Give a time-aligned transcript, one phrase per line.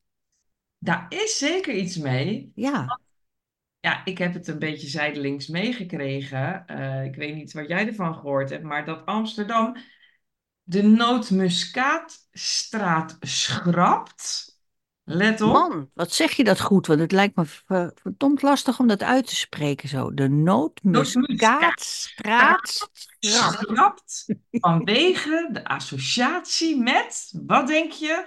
[0.78, 2.52] Daar is zeker iets mee.
[2.54, 3.00] Ja,
[3.80, 6.66] Ja, ik heb het een beetje zijdelings meegekregen.
[6.66, 9.76] Eh, ik weet niet wat jij ervan gehoord hebt, maar dat Amsterdam
[10.62, 14.57] de Nootmuskaatstraat schrapt.
[15.10, 15.52] Let op.
[15.52, 16.86] man, wat zeg je dat goed?
[16.86, 20.14] Want het lijkt me ver- verdomd lastig om dat uit te spreken zo.
[20.14, 22.90] De nootmuskaatstraat.
[23.20, 24.26] schrapt.
[24.50, 28.26] vanwege de associatie met, wat denk je?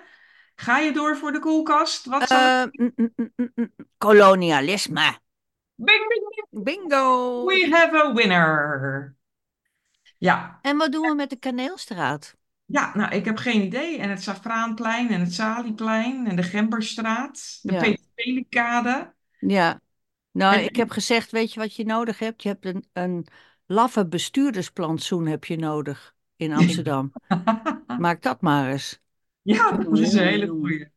[0.55, 2.05] Ga je door voor de koelkast?
[2.05, 2.29] Wat
[2.71, 2.93] mm,
[3.97, 5.17] kolonialisme.
[5.75, 6.63] Bing, bing, bing.
[6.63, 7.45] Bingo.
[7.45, 9.15] We have a winner.
[10.17, 12.35] Ja, En wat doen we met de Kaneelstraat?
[12.71, 13.97] Ja, nou, ik heb geen idee.
[13.97, 17.79] En het Safraanplein en het Salieplein en de Gemberstraat, de Ja.
[17.81, 19.13] Peter Pelikade.
[19.39, 19.81] Ja,
[20.31, 22.43] nou, En- ik heb gezegd, weet je wat je nodig hebt?
[22.43, 23.27] Je hebt een, een
[23.65, 27.11] laffe bestuurdersplantsoen heb je nodig in Amsterdam.
[27.97, 28.99] Maak dat maar eens.
[29.41, 30.89] Ja, dat is een hele goeie.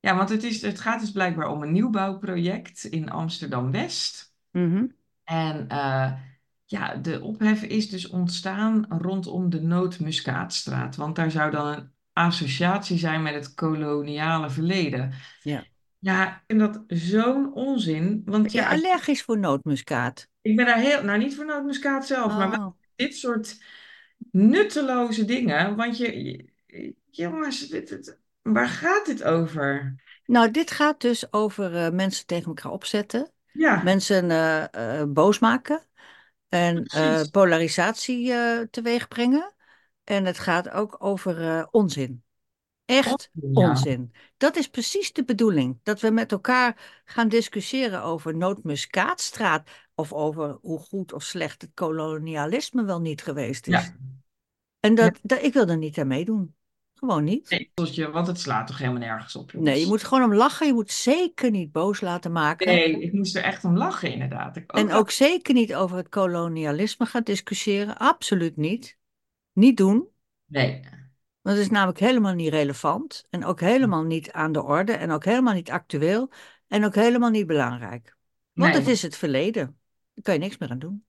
[0.00, 4.34] Ja, want het is, het gaat dus blijkbaar om een nieuwbouwproject in Amsterdam-West.
[4.50, 4.86] Mhm.
[5.24, 6.12] En eh,
[6.68, 10.96] ja, de ophef is dus ontstaan rondom de Nootmuskaatstraat.
[10.96, 15.12] Want daar zou dan een associatie zijn met het koloniale verleden.
[15.42, 15.64] Ja.
[15.98, 18.22] Ja, ik vind dat zo'n onzin.
[18.24, 20.28] Want Ben je ja, allergisch voor nootmuskaat?
[20.42, 21.02] ik ben daar heel...
[21.04, 22.72] Nou, niet voor nootmuskaat zelf, maar wel Oh.
[22.96, 23.62] dit soort
[24.30, 25.76] nutteloze dingen.
[25.76, 26.44] Want je...
[27.10, 29.94] jongens, dit, dit- waar gaat dit over?
[30.26, 35.38] Nou, dit gaat dus over eh, mensen tegen elkaar opzetten, Ja, mensen eh, eh, boos
[35.38, 35.80] maken
[36.48, 39.54] en eh, polarisatie eh, teweeg brengen.
[40.04, 42.24] En het gaat ook over eh, onzin.
[42.84, 43.68] Echt Onzin, ja.
[43.68, 44.12] onzin.
[44.36, 45.78] Dat is precies de bedoeling.
[45.82, 51.70] Dat we met elkaar gaan discussiëren over Nootmuskaatstraat of over hoe goed of slecht het
[51.74, 53.72] kolonialisme wel niet geweest is.
[53.72, 53.96] Ja.
[54.80, 56.54] En dat, dat, ik wil er niet aan meedoen.
[57.06, 57.50] Gewoon niet.
[57.50, 59.70] Nee, want het slaat toch helemaal nergens op, jongens?
[59.70, 60.66] Nee, je moet gewoon om lachen.
[60.66, 62.66] Je moet zeker niet boos laten maken.
[62.66, 64.56] Nee, ik moest er echt om lachen, inderdaad.
[64.56, 67.96] Ik En ook zeker niet over het kolonialisme gaan discussiëren.
[67.98, 68.98] Absoluut niet.
[69.52, 70.08] Niet doen.
[70.46, 70.80] Nee.
[71.42, 73.26] Want het is namelijk helemaal niet relevant.
[73.30, 74.92] En ook helemaal niet aan de orde.
[74.92, 76.30] En ook helemaal niet actueel.
[76.68, 78.16] En ook helemaal niet belangrijk.
[78.52, 78.80] Want Nee.
[78.80, 79.78] het is het verleden.
[80.14, 81.05] Daar kan je niks meer aan doen.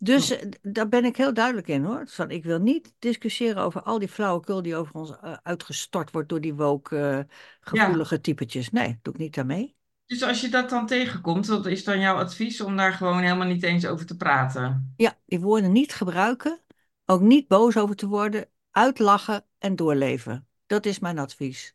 [0.00, 2.02] Dus eh, daar ben ik heel duidelijk in hoor.
[2.06, 6.28] Van, ik wil niet discussiëren over al die flauwekul die over ons eh, uitgestort wordt
[6.28, 8.70] door die woke eh, gevoelige typetjes.
[8.70, 9.76] Nee, doe ik niet aan mee.
[10.06, 13.46] Dus als je dat dan tegenkomt, wat is dan jouw advies om daar gewoon helemaal
[13.46, 14.94] niet eens over te praten?
[14.96, 16.60] Ja, die woorden niet gebruiken.
[17.04, 18.48] Ook niet boos over te worden.
[18.70, 20.48] Uitlachen en doorleven.
[20.66, 21.74] Dat is mijn advies.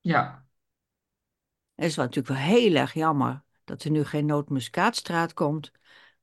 [0.00, 0.46] Ja.
[1.74, 5.72] Het is natuurlijk wel heel erg jammer dat er nu geen nootmuskaatstraat komt.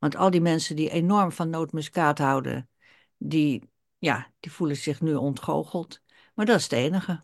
[0.04, 2.70] Want al die mensen die enorm van nootmuskaat houden,
[3.18, 6.02] die, ja, die voelen zich nu ontgoocheld.
[6.34, 7.24] Maar dat is het enige.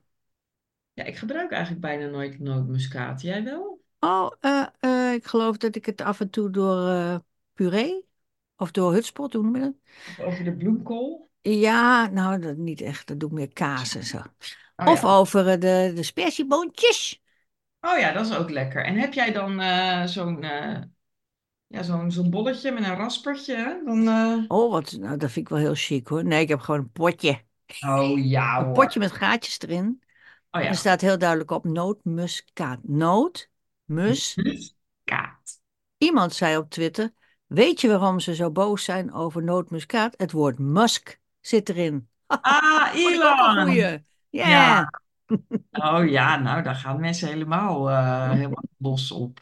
[0.93, 3.21] Ja, ik gebruik eigenlijk bijna nooit nootmuskaat.
[3.21, 3.81] Jij wel?
[3.99, 7.15] Oh, eh, eh, ik geloof dat ik het af en toe door eh,
[7.53, 8.05] puree
[8.55, 9.43] of door hutspot, dat?
[9.43, 11.29] Of over de bloemkool?
[11.41, 13.07] Ja, nou, dat niet echt.
[13.07, 14.17] Dat doe ik meer kaas en zo.
[14.75, 15.17] Oh Of ja.
[15.17, 17.21] over de, de spersieboontjes.
[17.81, 18.85] Oh ja, dat is ook lekker.
[18.85, 19.61] En heb jij dan
[20.07, 20.45] zo'n
[21.69, 23.56] ja, zo'n zo'n bolletje met een raspertje?
[23.56, 23.83] hè?
[23.86, 26.24] Dan, eh, Oh, wat, nou, dat vind ik wel heel chic hoor.
[26.25, 27.42] Nee, ik heb gewoon een potje.
[27.88, 28.74] Oh ja Een hoor.
[28.74, 30.04] potje met gaatjes erin.
[30.51, 30.74] Oh En er ja.
[30.74, 32.80] staat heel duidelijk op nootmuskaat.
[32.83, 33.50] Noot,
[33.86, 34.36] mus.
[35.04, 35.62] Kaat.
[35.98, 37.13] Iemand zei op Twitter,
[37.48, 40.13] weet je waarom ze zo boos zijn over nootmuskaat?
[40.18, 42.10] Het woord musk zit erin.
[42.27, 42.92] Ah,
[43.57, 43.72] een Elon.
[43.74, 44.00] Ja.
[44.30, 44.89] Ja.
[45.72, 49.42] Oh ja, nou, daar gaan mensen helemaal, eh, helemaal los op.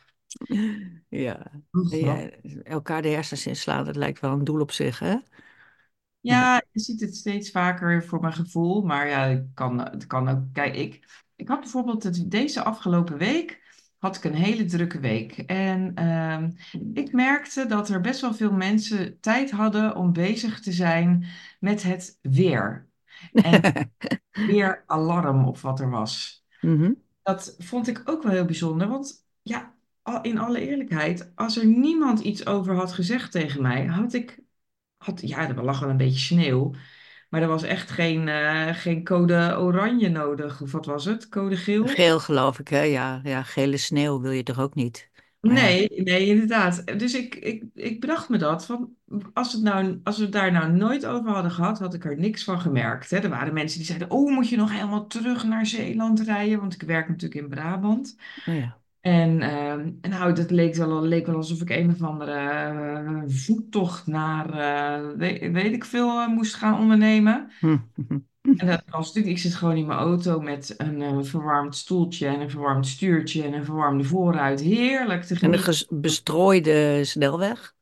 [1.10, 1.52] Ja.
[1.70, 2.30] Hoe Ja,
[2.64, 5.16] elkaar de hersens inslaan, dat lijkt wel een doel op zich, hè?
[6.20, 6.62] Ja.
[6.72, 10.40] Je ziet het steeds vaker voor mijn gevoel, maar ja, het kan, het kan ook.
[10.54, 11.06] Kijk, ik,
[11.36, 13.66] ik had bijvoorbeeld het, deze afgelopen week
[13.98, 15.38] had ik een hele drukke week.
[15.38, 16.52] En ehm,
[16.94, 21.26] ik merkte dat er best wel veel mensen tijd hadden om bezig te zijn
[21.60, 22.88] met het weer.
[23.34, 23.92] En
[24.48, 26.46] weeralarm of wat er was.
[26.62, 26.92] Mhm.
[27.24, 29.77] Dat vond ik ook wel heel bijzonder, want ja,
[30.22, 34.40] in alle eerlijkheid, als er niemand iets over had gezegd tegen mij, had ik,
[34.98, 36.74] had, ja, er lag wel een beetje sneeuw,
[37.30, 41.30] maar er was echt geen, eh, geen code oranje nodig, of wat was het?
[41.30, 41.88] Code geel?
[41.88, 42.82] Geel geloof ik, hè?
[42.82, 45.10] Ja, ja, gele sneeuw wil je toch ook niet?
[45.40, 45.54] Maar.
[45.54, 47.00] Nee, nee, inderdaad.
[47.00, 48.96] Dus ik, ik, ik bedacht me dat, van,
[49.34, 52.18] als, het nou, als we het daar nou nooit over hadden gehad, had ik er
[52.18, 53.10] niks van gemerkt.
[53.10, 53.18] Hè.
[53.18, 56.60] Er waren mensen die zeiden, oh, moet je nog helemaal terug naar Zeeland rijden?
[56.60, 58.16] Want ik werk natuurlijk in Brabant.
[58.46, 58.78] Oh ja.
[59.02, 64.08] En, en nou, dat leek wel, leek wel alsof ik een of andere eh, voettocht
[64.08, 67.52] naar, eh, weet, weet ik veel, eh, moest gaan ondernemen.
[67.60, 67.78] Hm.
[68.42, 72.40] En dat was natuurlijk, ik zit gewoon in mijn auto met een verwarmd stoeltje en
[72.40, 74.62] een verwarmd stuurtje en een verwarmde voorruit.
[74.62, 77.76] Heerlijk te En een bestrooide snelweg.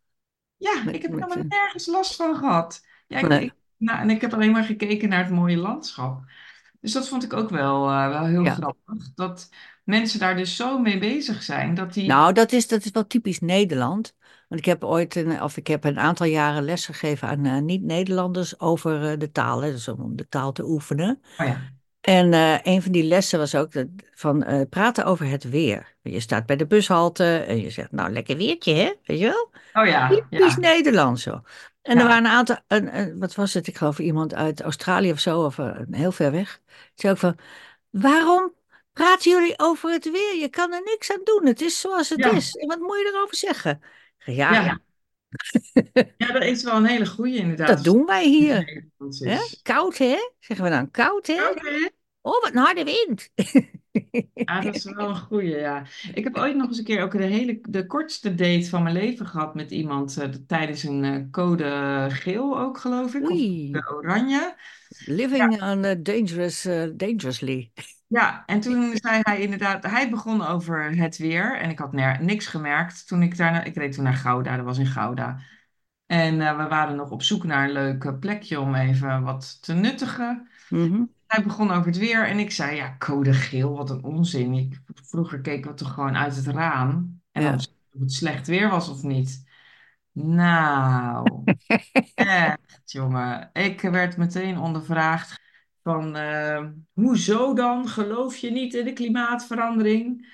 [0.58, 2.82] Ja, ik heb er helemaal nergens last van gehad.
[3.08, 3.44] Ja, ik, nee.
[3.44, 6.24] ik, nou, en ik heb alleen maar gekeken naar het mooie landschap.
[6.82, 8.54] Dus dat vond ik ook wel, wel heel Ja.
[8.54, 9.14] grappig.
[9.16, 9.50] Dat
[9.86, 12.08] mensen daar dus zo mee bezig zijn, dat die...
[12.08, 14.16] Nou, dat is, dat is wel typisch Nederland.
[14.48, 18.60] Want ik heb ooit, een, of ik heb een aantal jaren lesgegeven aan eh, niet-Nederlanders
[18.60, 21.22] over eh, de taal, hè, dus om de taal te oefenen.
[21.40, 21.62] Oh ja,
[22.02, 25.96] En eh, een van die lessen was ook dat- van praten over het weer.
[26.02, 28.94] Je staat bij de bushalte en je zegt, nou, lekker weertje, hè?
[29.04, 29.50] Weet je wel?
[29.84, 31.42] oh ja, Typisch ja, Nederlands zo.
[31.82, 33.68] En er waren een aantal, een, een- wat was het?
[33.68, 35.58] Ik geloof iemand uit Australië of zo, of
[35.92, 36.62] heel ver weg.
[36.66, 37.36] Die zei ook van,
[37.90, 38.54] waarom
[38.96, 40.36] praten jullie over het weer?
[40.40, 41.46] Je kan er niks aan doen.
[41.46, 42.56] Het is zoals het ja, is.
[42.56, 43.82] En wat moet je erover zeggen?
[44.18, 44.80] Ja, ja.
[46.18, 48.84] Ja, dat is wel een hele goeie inderdaad, dat doen wij hier.
[49.20, 49.38] Hè?
[49.62, 50.18] Koud, hè?
[50.40, 51.50] Zeggen we dan koud, hè?
[52.22, 53.30] Oh, wat een harde wind.
[54.34, 55.86] Ja, dat is wel een goeie, ja.
[56.14, 58.96] Ik heb ooit nog eens een keer ook de hele, de kortste date van mijn
[58.96, 63.94] leven gehad met iemand eh, tijdens een eh, code geel ook, geloof ik, of de
[63.96, 64.30] oranje.
[64.30, 64.56] Ja,
[65.06, 67.72] living on a dangerous, eh, dangerously.
[68.16, 71.92] Ja, en toen zei hij inderdaad, hij begon over het weer en ik had
[72.22, 75.40] niks gemerkt toen ik daar, ik reed toen naar Gouda, dat was in Gouda.
[76.06, 79.62] En eh, we waren nog op zoek naar een leuk eh, plekje om even wat
[79.62, 80.48] te nuttigen.
[80.70, 84.54] Mhm, Hij begon over het weer en ik zei, ja, code geel, wat een onzin.
[84.54, 87.54] Ik, vroeger keken we toch gewoon uit het raam en Ja.
[87.56, 87.66] of
[88.00, 89.44] het slecht weer was of niet.
[90.12, 91.44] Nou,
[92.14, 93.50] echt, jongen.
[93.54, 95.40] Ik werd meteen ondervraagd
[95.86, 97.88] van, eh, hoezo dan?
[97.88, 100.28] Geloof je niet in de klimaatverandering?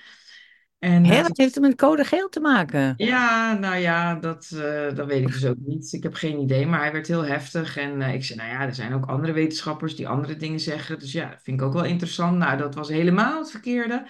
[0.78, 2.94] En Hé, eh, wat heeft het met code geel te maken?
[2.96, 5.92] ja, nou ja, dat, eh, dat weet ik dus ook niet.
[5.92, 7.76] Ik heb geen idee, maar hij werd heel heftig.
[7.76, 10.98] En ik zei, nou ja, er zijn ook andere wetenschappers die andere dingen zeggen.
[10.98, 12.38] Dus ja, dat vind ik ook wel interessant.
[12.38, 14.06] Nou, dat was helemaal het verkeerde.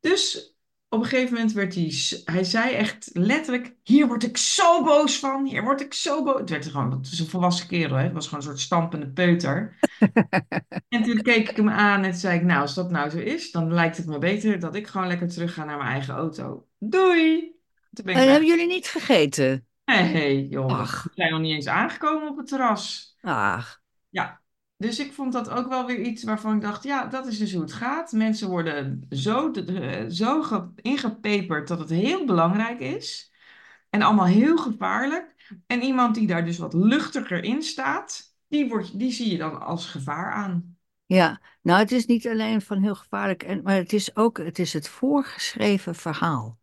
[0.00, 0.55] Dus
[0.96, 1.92] op een gegeven moment werd hij,
[2.24, 6.40] hij zei echt letterlijk, hier word ik zo boos van, hier word ik zo boos.
[6.40, 8.02] Het werd gewoon, het is een volwassen kerel, hè?
[8.04, 9.76] Het was gewoon een soort stampende peuter.
[10.88, 13.50] En toen keek ik hem aan en zei ik, nou, als dat nou zo is,
[13.50, 16.68] dan lijkt het me beter dat ik gewoon lekker terug ga naar mijn eigen auto.
[16.78, 17.40] Doei!
[17.92, 18.30] Toen ben ik En weg.
[18.30, 19.66] hebben jullie niet gegeten?
[19.84, 23.16] Nee, jongen, we Ach, zijn nog niet eens aangekomen op het terras.
[23.22, 23.80] ach.
[24.08, 24.42] Ja,
[24.76, 27.52] dus ik vond dat ook wel weer iets waarvan ik dacht, ja, dat is dus
[27.52, 28.12] hoe het gaat.
[28.12, 29.52] Mensen worden zo,
[30.08, 33.32] zo ge- ingepeperd dat het heel belangrijk is.
[33.90, 35.34] En allemaal heel gevaarlijk.
[35.66, 39.60] En iemand die daar dus wat luchtiger in staat, die, wordt, die zie je dan
[39.60, 40.76] als gevaar aan.
[41.06, 44.58] Ja, nou het is niet alleen van heel gevaarlijk, en, maar het is ook het,
[44.58, 46.58] is het voorgeschreven verhaal.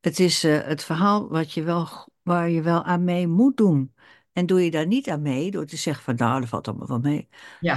[0.00, 1.88] Het is eh, het verhaal wat je wel,
[2.22, 3.93] waar je wel aan mee moet doen.
[4.34, 6.88] En doe je daar niet aan mee, door te zeggen van nou, dat valt allemaal
[6.88, 7.28] wel mee.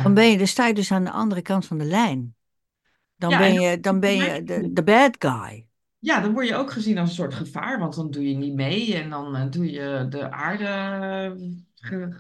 [0.04, 2.36] Dan ben je, dan sta je dus aan de andere kant van de lijn.
[3.16, 5.68] Dan ja ben je, dan ben je je de, de bad guy.
[6.00, 8.54] ja, dan word je ook gezien als een soort gevaar, want dan doe je niet
[8.54, 10.66] mee en dan eh, doe je de aarde.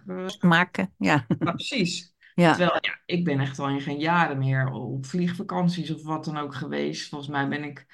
[0.07, 1.25] eh, Maken, ja.
[1.39, 2.15] ja, precies.
[2.35, 2.55] Ja.
[2.55, 6.37] Terwijl, ja, ik ben echt al in geen jaren meer op vliegvakanties of wat dan
[6.37, 7.09] ook geweest.
[7.09, 7.85] Volgens mij ben ik,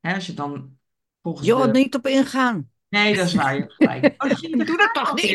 [0.00, 0.78] hè, als je dan
[1.22, 1.70] volgens Joh, de.
[1.70, 2.70] niet op ingaan.
[2.88, 4.14] Nee, dat is waar, je hebt gelijk.
[4.24, 4.30] Oh,
[4.66, 5.30] Doe dat toch niet?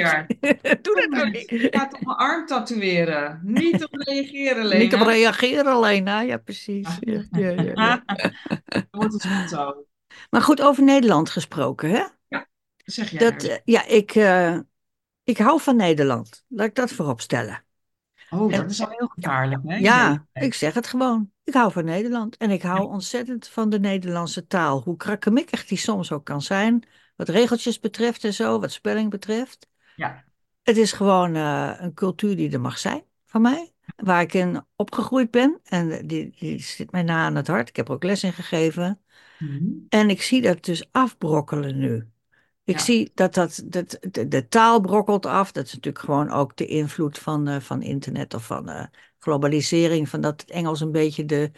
[0.81, 1.75] Doe dat toch Jongens, Ik niet?
[1.75, 3.39] ga op mijn arm tatoeëren.
[3.43, 5.11] Niet op reageren, Niet op Lena.
[5.11, 6.21] reageren alleen, hè?
[6.21, 6.97] Ja, precies.
[6.99, 8.03] Ja, ja, ja.
[8.67, 9.85] Dat wordt het motto.
[10.29, 12.03] Maar goed, over Nederland gesproken, hè?
[12.27, 12.47] Ja,
[12.85, 14.57] zeg jij Dat, eh, ja, ik, eh,
[15.23, 16.43] ik hou van Nederland.
[16.47, 17.63] Laat ik dat voorop stellen.
[18.29, 19.75] Oh, En, dat is al heel gevaarlijk, hè?
[19.75, 21.31] ja, ik zeg het gewoon.
[21.43, 22.37] Ik hou van Nederland.
[22.37, 24.81] En ik hou ontzettend van de Nederlandse taal.
[24.81, 26.83] Hoe krakkemikkig die soms ook kan zijn.
[27.15, 29.69] Wat regeltjes betreft en zo, wat spelling betreft.
[29.95, 30.23] Ja,
[30.63, 33.73] Het is gewoon eh, een cultuur die er mag zijn van mij.
[33.95, 35.59] Waar ik in opgegroeid ben.
[35.63, 37.69] En die, die zit mij na aan het hart.
[37.69, 39.01] Ik heb er ook les in gegeven.
[39.37, 39.69] Mhm.
[39.89, 42.07] En ik zie dat dus afbrokkelen nu.
[42.63, 45.51] Ik ja, zie dat, dat de, de, de taal brokkelt af.
[45.51, 48.85] Dat is natuurlijk gewoon ook de invloed van, eh, van internet of van eh,
[49.19, 50.09] globalisering.
[50.09, 51.51] Van dat het Engels een beetje de,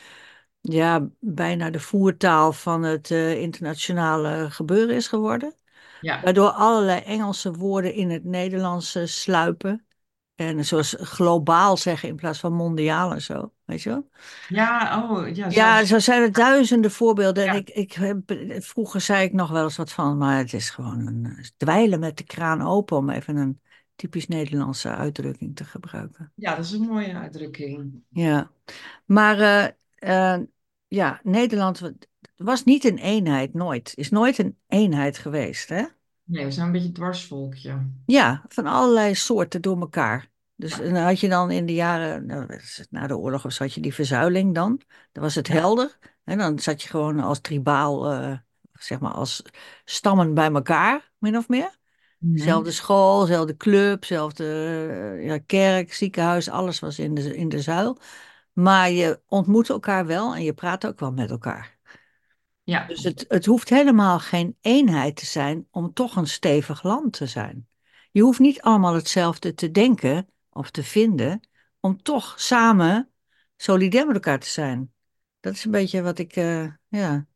[0.63, 5.55] ja, bijna de voertaal van het eh, internationale gebeuren is geworden.
[6.01, 9.85] ja, Waardoor allerlei Engelse woorden in het Nederlands eh, sluipen.
[10.35, 13.53] En zoals globaal zeggen in plaats van mondiaal en zo.
[13.65, 14.09] Weet je wel?
[14.47, 15.85] ja, oh, ja, Ja, zelfs.
[15.85, 17.43] zo zijn er duizenden voorbeelden.
[17.43, 18.21] En Ja, ik, ik, heb-
[18.63, 21.99] vroeger zei ik nog wel eens wat van, maar het is gewoon een eh, dweilen
[21.99, 23.61] met de kraan open, om even een
[23.95, 26.33] typisch Nederlandse uitdrukking te gebruiken.
[26.35, 28.03] ja, dat is een mooie uitdrukking.
[28.09, 28.51] Ja,
[29.05, 29.37] maar
[30.03, 30.39] eh,
[30.87, 31.91] ja, Nederland wa-
[32.35, 33.91] was niet een eenheid, nooit.
[33.95, 35.83] Is nooit een eenheid geweest, hè?
[36.23, 37.85] Nee, we zijn een beetje dwarsvolkje.
[38.05, 40.31] Ja, van allerlei soorten door elkaar.
[40.55, 43.73] Dus dan had je dan in de jaren, nou, na de oorlog of zo, had
[43.73, 44.81] je die verzuiling dan.
[45.11, 45.97] Dan was het helder.
[46.23, 48.37] En dan zat je gewoon als tribaal, eh,
[48.73, 49.41] zeg maar als
[49.85, 51.77] stammen bij elkaar, min of meer.
[52.33, 54.45] Zelfde school, zelfde club, zelfde
[55.19, 57.97] eh, ja, kerk, ziekenhuis, alles was in de, in de zuil.
[58.53, 61.77] Maar je ontmoette elkaar wel en je praatte ook wel met elkaar.
[62.63, 67.13] Ja, Dus het, het hoeft helemaal geen eenheid te zijn om toch een stevig land
[67.13, 67.67] te zijn.
[68.11, 71.47] Je hoeft niet allemaal hetzelfde te denken of te vinden
[71.79, 73.11] om toch samen
[73.57, 74.93] solidair met elkaar te zijn.
[75.39, 77.27] Dat is een beetje wat ik, eh, ja,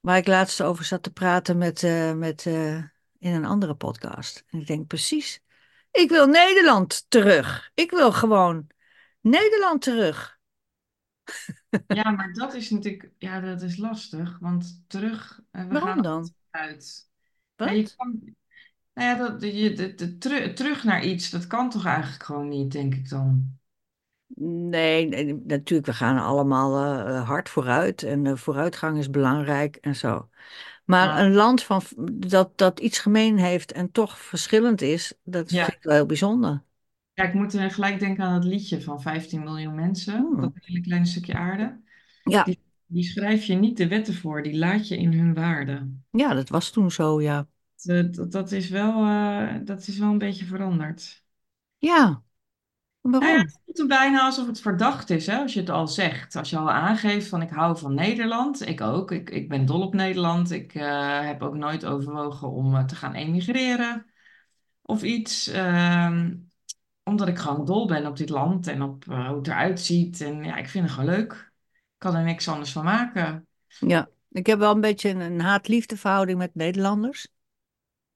[0.00, 2.74] waar ik laatst over zat te praten met, eh, met, eh,
[3.18, 4.44] in een andere podcast.
[4.46, 5.42] En ik denk precies,
[5.90, 7.70] ik wil Nederland terug.
[7.74, 8.66] Ik wil gewoon
[9.24, 10.38] Nederland terug.
[11.86, 15.98] ja, maar dat is natuurlijk, ja, dat is lastig, want terug, eh, we gaan Waarom
[15.98, 16.34] er dan?
[16.50, 17.10] uit.
[17.60, 17.96] Ja, je Wat?
[17.96, 18.36] kan,
[18.94, 22.48] nou ja, dat, je, de, de, teru- terug naar iets, dat kan toch eigenlijk gewoon
[22.48, 23.58] niet, denk ik dan.
[24.36, 29.96] Nee, nee, natuurlijk, we gaan allemaal eh, hard vooruit en eh, vooruitgang is belangrijk en
[29.96, 30.28] zo.
[30.84, 35.52] Maar Ja, een land van, dat, dat iets gemeen heeft en toch verschillend is, dat
[35.52, 36.62] vind ik wel heel bijzonder.
[37.14, 40.40] Ja, ik moet eh, gelijk denken aan het liedje van 15 miljoen mensen, Hmm.
[40.40, 41.80] dat hele kleine stukje aarde.
[42.22, 45.90] Ja, Die, die schrijf je niet de wetten voor, die laat je in hun waarde.
[46.10, 47.46] ja, dat was toen zo, ja.
[47.82, 51.24] Dat, dat, dat is wel, eh, dat is wel een beetje veranderd.
[51.78, 52.22] Ja,
[53.02, 53.38] Nou ja, waarom?
[53.38, 56.36] het voelt er bijna alsof het verdacht is, hè, als je het al zegt.
[56.36, 58.66] Als je al aangeeft van ik hou van Nederland.
[58.68, 59.10] Ik ook.
[59.12, 60.50] Ik, ik ben dol op Nederland.
[60.50, 64.06] Ik eh, heb ook nooit overwogen om eh, te gaan emigreren
[64.82, 65.48] of iets.
[65.48, 66.36] Ehm,
[67.04, 70.20] omdat ik gewoon dol ben op dit land en op eh, hoe het eruit ziet.
[70.20, 71.32] En ja, ik vind het gewoon leuk.
[71.32, 73.46] Ik kan er niks anders van maken.
[73.78, 77.28] Ja, ik heb wel een beetje een, een haat-liefde verhouding met Nederlanders.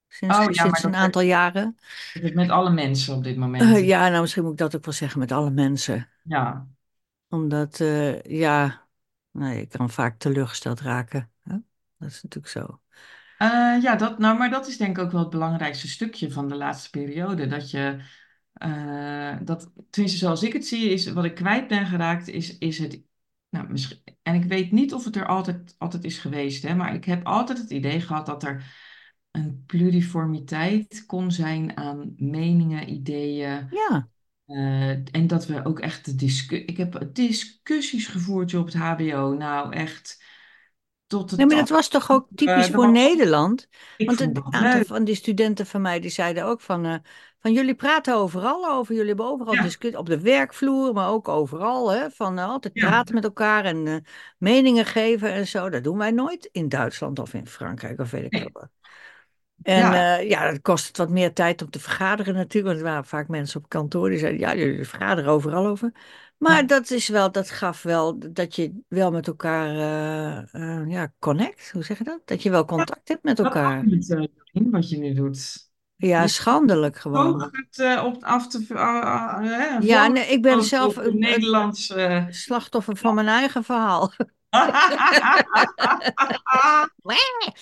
[0.09, 1.77] Sinds, Oh ja, sinds een aantal jaren.
[2.35, 3.87] met alle mensen op dit moment.
[3.87, 6.09] ja, nou misschien moet ik dat ook wel zeggen met alle mensen.
[6.23, 6.67] Ja.
[7.29, 8.87] Omdat, eh, ja,
[9.31, 11.31] nee, ik kan vaak teleurgesteld raken.
[11.43, 11.57] Hè?
[11.99, 12.81] Dat is natuurlijk zo.
[13.39, 16.49] Eh, ja, dat, nou, maar dat is denk ik ook wel het belangrijkste stukje van
[16.49, 17.47] de laatste periode.
[17.47, 18.01] Dat je,
[18.59, 22.79] eh, dat, tenminste zoals ik het zie, is wat ik kwijt ben geraakt, is, is
[22.79, 23.03] het,
[23.49, 26.95] nou, misschien, en ik weet niet of het er altijd, altijd is geweest, hè, maar
[26.95, 28.65] ik heb altijd het idee gehad dat er
[29.31, 33.69] een pluriformiteit kon zijn aan meningen, ideeën.
[33.71, 34.09] Ja,
[34.49, 39.35] eh, en dat we ook echt de discussie, ik heb discussies gevoerd op het HBO,
[39.35, 40.23] nou echt
[41.09, 43.69] tot nee, maar dat was toch ook eh, typisch voor was- Nederland?
[43.97, 44.87] ik Want een aantal leuk.
[44.87, 46.95] van die studenten van mij, die zeiden ook van, eh,
[47.41, 51.29] van jullie praten overal over, jullie hebben overal Ja, discussie, op de werkvloer, maar ook
[51.29, 52.11] overal, hè?
[52.11, 54.05] Van eh, altijd ja, praten met elkaar en
[54.39, 55.69] meningen geven en zo.
[55.71, 58.69] Dat doen wij nooit in Duitsland of in Frankrijk of weet ik nee, wat.
[59.63, 62.75] En ja, ja, dat kost het wat meer tijd om te vergaderen natuurlijk.
[62.75, 65.93] Want er waren vaak mensen op kantoor die zeiden, ja, jullie vergaderen overal over.
[66.39, 70.89] Maar Ja, dat is wel, dat gaf wel dat je wel met elkaar eh, eh,
[70.91, 71.71] ja, connect.
[71.73, 72.21] Hoe zeg je dat?
[72.25, 73.85] Dat je wel Ja, contact hebt met elkaar.
[73.87, 75.67] niet, Doreen, wat je nu doet.
[75.97, 77.39] Ja, schandelijk gewoon.
[77.39, 78.79] poog het op af te uh,
[79.43, 82.27] uh, een Ja, nee, ik ben zelf een, Nederlandse.
[82.31, 84.13] slachtoffer van mijn eigen verhaal.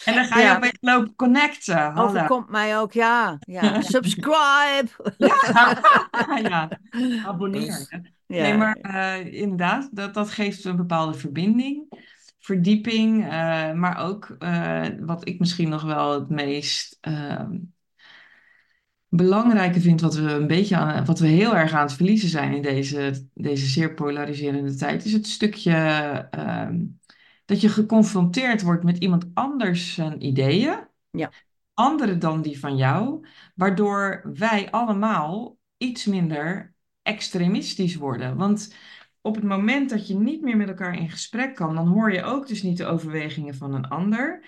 [0.05, 1.77] en dan ga je Ja, opeens lopen connecten.
[1.93, 2.09] Hallo.
[2.09, 3.39] overkomt mij ook, ja.
[3.41, 4.87] Ja, subscribe.
[5.19, 5.37] Ja,
[6.51, 6.69] ja.
[7.25, 8.15] abonneer.
[8.27, 11.87] Dus, Nee, ja, maar eh, inderdaad, dat, dat geeft een bepaalde verbinding,
[12.39, 17.59] verdieping, eh, maar ook eh, wat ik misschien nog wel het meest ehm,
[19.09, 22.55] belangrijke vind, wat we een beetje aan, wat we heel erg aan het verliezen zijn
[22.55, 25.73] in deze, deze zeer polariserende tijd, is het stukje
[26.31, 26.85] ehm,
[27.45, 30.79] dat je geconfronteerd wordt met iemand anders zijn ideeën
[31.11, 31.31] ja,
[31.75, 36.75] andere dan die van jou, waardoor wij allemaal iets minder
[37.07, 38.37] extremistisch worden.
[38.37, 38.75] Want
[39.21, 42.23] op het moment dat je niet meer met elkaar in gesprek kan, dan hoor je
[42.23, 44.45] ook dus niet de overwegingen van een ander.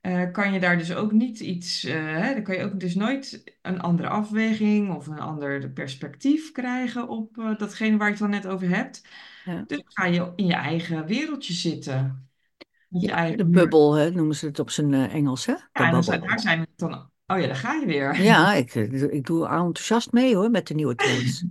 [0.00, 2.94] Eh, kan je daar dus ook niet iets, eh, hè, dan kan je ook dus
[2.94, 8.20] nooit een andere afweging of een ander perspectief krijgen op eh, datgene waar je het
[8.22, 9.06] dan net over hebt.
[9.44, 9.64] ja.
[9.66, 12.28] Dus ga je in je eigen wereldje zitten,
[12.88, 13.50] Ja, de eigen muur.
[13.50, 15.54] bubbel, hè, noemen ze het op zijn Engels, hè?
[15.54, 17.10] De Ja, en dan daar zijn we dan.
[17.30, 18.22] Oh ja, daar ga je weer.
[18.22, 21.44] Ja, ik, eh, ik doe enthousiast mee hoor, met de nieuwe trends.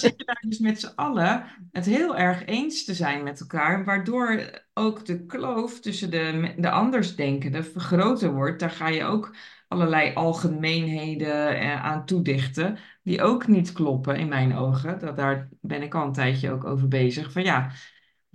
[0.00, 3.84] Zit je daar dus met z'n allen het heel erg eens te zijn met elkaar,
[3.84, 8.60] waardoor ook de kloof tussen de, de andersdenkenden groter wordt.
[8.60, 9.34] Daar ga je ook
[9.68, 14.98] allerlei algemeenheden eh, aan toedichten, die ook niet kloppen in mijn ogen.
[14.98, 17.32] Dat, daar ben ik al een tijdje ook over bezig.
[17.32, 17.70] Van ja,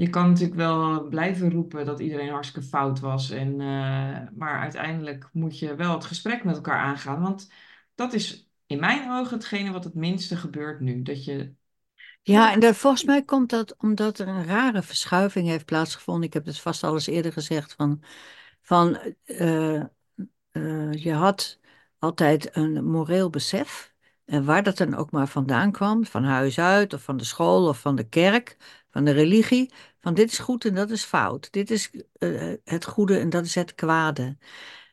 [0.01, 5.29] je kan natuurlijk wel blijven roepen dat iedereen hartstikke fout was, en, eh, maar uiteindelijk
[5.31, 7.51] moet je wel het gesprek met elkaar aangaan, want
[7.95, 11.01] dat is in mijn ogen hetgene wat het minste gebeurt nu.
[11.01, 11.53] Dat je
[12.23, 16.23] Ja, en dat, volgens mij komt dat omdat er een rare verschuiving heeft plaatsgevonden.
[16.23, 18.03] Ik heb het vast al eerder gezegd van,
[18.61, 19.75] van eh,
[20.51, 21.59] eh, je had
[21.99, 23.93] altijd een moreel besef.
[24.25, 27.67] En waar dat dan ook maar vandaan kwam, van huis uit of van de school
[27.67, 28.57] of van de kerk,
[28.89, 31.51] van de religie, van dit is goed en dat is fout.
[31.51, 34.37] Dit is eh, het goede en dat is het kwade.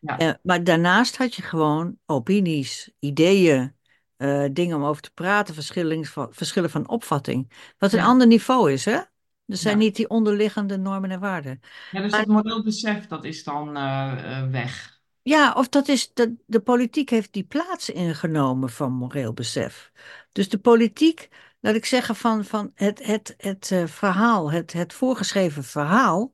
[0.01, 3.77] Ja, Eh, maar daarnaast had je gewoon opinies, ideeën,
[4.17, 7.53] eh, dingen om over te praten, verschillen van, verschillen van opvatting.
[7.79, 8.93] Wat een ja, ander niveau is, hè?
[9.47, 9.85] Er zijn ja.
[9.85, 11.61] niet die onderliggende normen en waarden.
[11.91, 13.73] Ja, dus Maar dat moreel besef, dat is dan
[14.51, 15.01] weg.
[15.23, 19.93] ja, of dat is, de, de politiek heeft die plaats ingenomen van moreel besef.
[20.33, 21.29] Dus de politiek,
[21.69, 26.33] laat ik zeggen, van, van het, het, het eh, verhaal, het, het voorgeschreven verhaal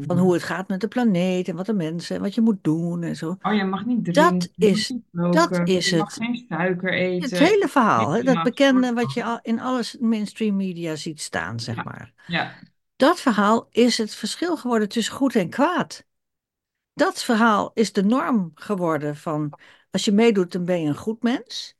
[0.00, 0.32] van hoe Mhm.
[0.34, 3.16] het gaat met de planeet en wat de mensen en wat je moet doen en
[3.16, 3.36] zo.
[3.42, 6.18] Oh, je mag niet Dat drinken, mag is, niet dat is je mag het.
[6.18, 10.56] geen suiker Het eten, hele verhaal, hè, dat bekende wat je al in alles mainstream
[10.56, 12.12] media ziet staan, zeg Ja, maar.
[12.26, 12.54] ja,
[12.96, 16.04] Dat verhaal is het verschil geworden tussen goed en kwaad.
[16.94, 19.52] Dat verhaal is de norm geworden van
[19.90, 21.75] als je meedoet, dan ben je een goed mens.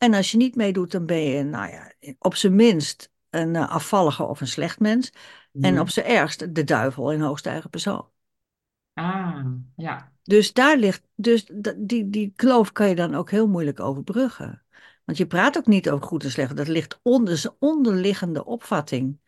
[0.00, 3.70] En als je niet meedoet, dan ben je, nou ja, op zijn minst een eh,
[3.70, 5.12] afvallige of een slecht mens.
[5.60, 8.08] En op zijn ergst de duivel in hoogste eigen persoon.
[8.94, 9.44] Ah,
[9.76, 14.62] ja, Dus daar ligt, dus die, die kloof kan je dan ook heel moeilijk overbruggen.
[15.04, 16.56] Want je praat ook niet over goed en slecht.
[16.56, 19.20] Dat ligt onder, een onderliggende opvatting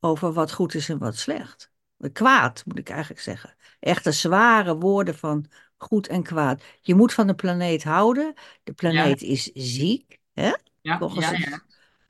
[0.00, 1.72] over wat goed is en wat slecht.
[2.12, 3.56] Kwaad, moet ik eigenlijk zeggen.
[3.80, 6.62] Echte zware woorden van goed en kwaad.
[6.80, 8.32] Je moet van de planeet houden.
[8.34, 10.52] De ja, planeet is ziek, hè?
[10.80, 11.60] ja, Volgens ja,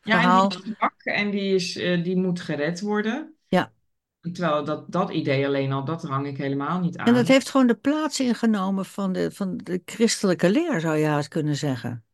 [0.02, 0.22] ja.
[0.22, 3.34] en die is zwak en die, is, eh, die moet gered worden.
[3.48, 3.72] Ja,
[4.20, 7.26] Terwijl dat, dat idee alleen al, dat hang ik helemaal niet en dat aan.
[7.28, 11.56] heeft gewoon de plaats ingenomen van de, van de christelijke leer, zou je haast kunnen
[11.56, 12.04] zeggen.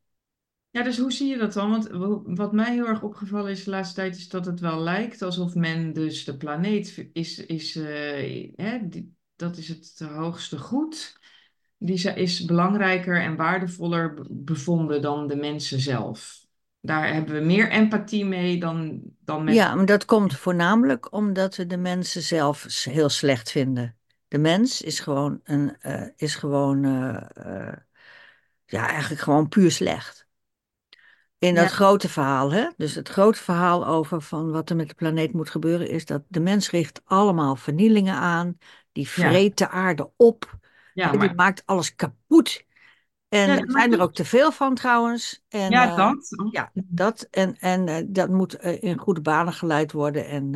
[0.71, 1.71] Ja, dus hoe zie je dat dan?
[1.71, 1.89] Want
[2.39, 5.55] wat mij heel erg opgevallen is de laatste tijd, is dat het wel lijkt alsof
[5.55, 11.19] men dus de planeet is, is eh, hè, die, dat is het hoogste goed.
[11.85, 16.47] Die is belangrijker en waardevoller be- bevonden dan de mensen zelf.
[16.81, 19.55] Daar hebben we meer empathie mee dan, dan met.
[19.55, 23.97] Ja, maar dat komt voornamelijk omdat we de mensen zelf heel slecht vinden.
[24.29, 27.77] De mens is gewoon een, eh, is gewoon, eh, eh,
[28.67, 30.27] ja, eigenlijk gewoon puur slecht.
[31.39, 32.69] In dat Ja, grote verhaal, hè?
[32.77, 36.23] Dus het grote verhaal over van wat er met de planeet moet gebeuren, is dat
[36.29, 38.59] de mens richt allemaal vernielingen aan.
[38.93, 40.59] Die ja, vreet de aarde op.
[40.95, 41.11] ja?
[41.11, 42.65] Die maar, maakt alles kapot.
[43.29, 45.43] En ja, er zijn er ook te veel van trouwens.
[45.49, 46.37] En ja, eh, dat.
[46.51, 47.27] ja, dat.
[47.31, 50.27] En, en eh, dat moet eh, in goede banen geleid worden.
[50.27, 50.51] En,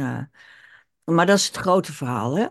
[1.04, 2.46] maar dat is het grote verhaal, hè?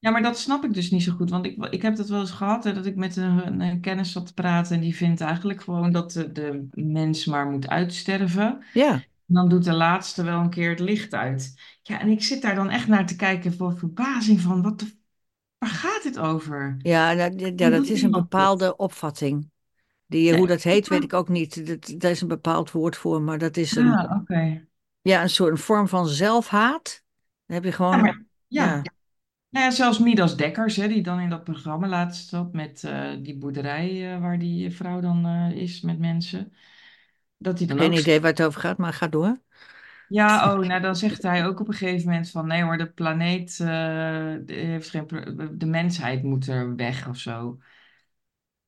[0.00, 1.30] Ja, maar dat snap ik dus niet zo goed.
[1.30, 4.12] Want ik, ik heb dat wel eens gehad, hè, dat ik met een, een kennis
[4.12, 4.74] zat te praten.
[4.74, 8.64] En die vindt eigenlijk gewoon dat de, de mens maar moet uitsterven.
[8.72, 11.54] Ja, En dan doet de laatste wel een keer het licht uit.
[11.82, 14.97] Ja, en ik zit daar dan echt naar te kijken voor verbazing van, wat de,
[15.58, 16.76] waar gaat dit over?
[16.78, 19.50] Ja, dat, ja, Hoe dat is een bepaalde opvatting.
[20.06, 20.46] Die, hoe Nee.
[20.46, 21.66] dat heet, weet ik ook niet.
[21.66, 24.66] Dat, daar is een bepaald woord voor, maar dat is een, Ah, oké.
[25.00, 27.04] ja, een soort een vorm van zelfhaat.
[27.46, 28.82] Dan heb je Ja, gewoon, maar ja.
[28.82, 28.82] ja.
[29.48, 33.10] Nou ja, zelfs Midas Dekkers, hè, die dan in dat programma laatst zat met eh,
[33.22, 36.52] die boerderij eh, waar die vrouw dan eh, is met mensen.
[37.36, 39.38] Dat hij dan Geen ook idee waar het over gaat, maar ga door.
[40.08, 42.90] Ja, oh, nou dan zegt hij ook op een gegeven moment van nee hoor, de
[42.90, 45.06] planeet eh, heeft geen,
[45.52, 47.58] de mensheid moet er weg of zo.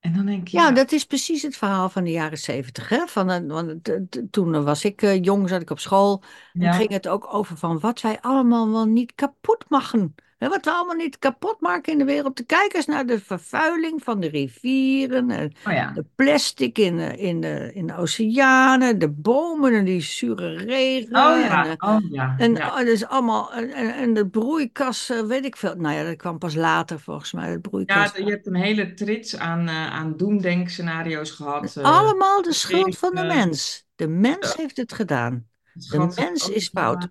[0.00, 2.88] En dan denk ik, Ja, ja, dat is precies het verhaal van de jaren zeventig.
[2.88, 3.06] hè?
[3.06, 3.90] Van, want
[4.30, 6.22] toen was ik eh, jong, zat ik op school.
[6.52, 10.14] En ging het ook over van wat wij allemaal wel niet kapot maken.
[10.48, 12.36] Wat we allemaal niet kapot maken in de wereld.
[12.36, 15.30] De kijkers naar de vervuiling van de rivieren.
[15.30, 18.98] En oh ja, de plastic in de, in de, in de oceanen.
[18.98, 21.12] De bomen en die zure oh regen.
[21.12, 22.68] En, ja, eh, oh ja, en ja.
[22.68, 23.52] oh, dus allemaal.
[23.52, 25.74] En, en en de broeikas, eh, weet ik veel.
[25.74, 27.60] Nou ja, dat kwam pas later volgens mij.
[27.60, 31.76] De Ja, je hebt een hele trits aan, eh aan doemdenkscenario's gehad.
[31.76, 33.88] eh Allemaal de schuld van de mens.
[33.96, 35.49] De mens eh, heeft het gedaan.
[35.74, 37.08] De mens is fout.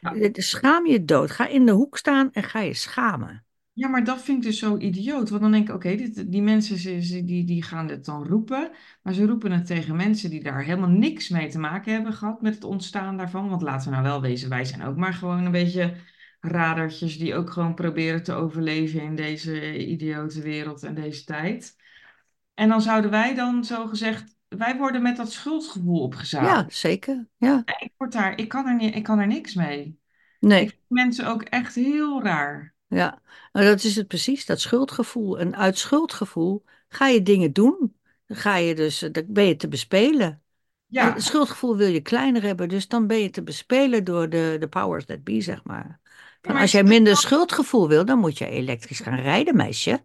[0.00, 0.28] Ja.
[0.32, 1.30] Schaam je dood.
[1.30, 3.44] Ga in de hoek staan en ga je schamen.
[3.72, 5.28] Ja, maar dat vind ik dus zo idioot.
[5.28, 8.70] Want dan denk ik, oké, die mensen die, die gaan dit dan roepen.
[9.02, 12.42] Maar ze roepen het tegen mensen die daar helemaal niks mee te maken hebben gehad
[12.42, 13.48] met het ontstaan daarvan.
[13.48, 15.94] Want laten we nou wel wezen, wij zijn ook maar gewoon een beetje
[16.40, 21.76] radertjes die ook gewoon proberen te overleven in deze idiote wereld en deze tijd.
[22.54, 26.74] En dan zouden wij dan zo gezegd, wij worden met dat schuldgevoel Ja, opgezadeld.
[26.74, 27.28] zeker.
[27.36, 27.62] Ja.
[27.78, 29.82] Ik word daar, ik kan er niet, ik kan er niks mee.
[29.84, 29.96] Ik
[30.48, 30.58] Nee.
[30.68, 32.74] vind mensen ook echt heel raar.
[32.86, 33.22] Ja.
[33.52, 34.46] Nou, dat is het precies.
[34.46, 35.38] Dat schuldgevoel.
[35.38, 37.96] En uit schuldgevoel ga je dingen doen.
[38.26, 40.42] Dan ga je dus, eh, dan ben je te bespelen.
[40.86, 42.68] Ja, Schuldgevoel wil je kleiner hebben.
[42.68, 46.00] Dus dan ben je te bespelen door de, de powers that be, zeg maar.
[46.42, 50.04] Maar als het jij minder schuldgevoel wil, dan moet je elektrisch gaan rijden, meisje.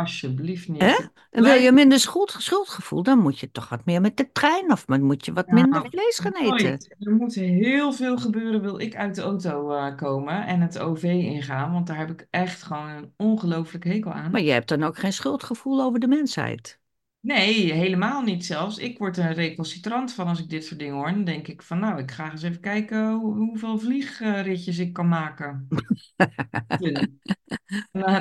[0.00, 0.82] Alsjeblieft niet.
[1.30, 4.72] En wil je minder schuld, schuldgevoel, dan moet je toch wat meer met de trein
[4.72, 6.48] of dan moet je wat minder vlees gaan eten.
[6.48, 6.96] nooit.
[6.98, 11.02] Er moet heel veel gebeuren, wil ik uit de auto eh, komen en het OV
[11.02, 14.44] ingaan, want daar heb ik echt gewoon een ongelooflijk hekel Maar aan.
[14.44, 16.78] je hebt dan ook geen schuldgevoel over de mensheid.
[17.22, 18.78] Nee, helemaal niet zelfs.
[18.78, 21.10] Ik word er recalcitrant van als ik dit soort dingen hoor.
[21.10, 25.08] Dan denk ik van, nou, ik ga eens even kijken hoe- hoeveel vliegritjes ik kan
[25.08, 25.68] maken.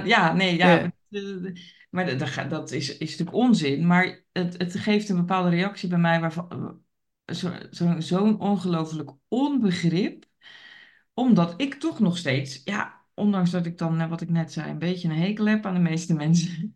[0.05, 0.67] Ja, nee, ja.
[0.75, 0.91] Ja.
[1.11, 1.53] Eh,
[1.89, 3.87] Maar dat, dat is, is natuurlijk onzin.
[3.87, 6.81] Maar het, het geeft een bepaalde reactie bij mij waarvan
[7.25, 10.25] zo, zo, zo'n ongelooflijk onbegrip.
[11.13, 14.69] Omdat ik toch nog steeds, ja, ondanks dat ik dan, eh, wat ik net zei,
[14.71, 16.73] een beetje een hekel heb aan de meeste mensen.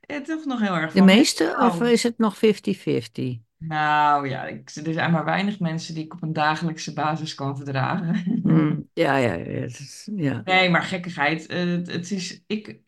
[0.00, 3.38] eh, toch nog heel erg De meeste, of is het nog 50-50?
[3.58, 7.56] nou ja, ik, er zijn maar weinig mensen die ik op een dagelijkse basis kan
[7.56, 8.40] verdragen.
[8.42, 10.44] Hmm, ja, ja, ja, het is- ja.
[10.44, 11.46] Nee, maar gekkigheid.
[11.46, 12.80] eh, het, het is, ik,